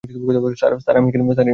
[0.81, 1.47] Sir, আমি এখানে নতুন।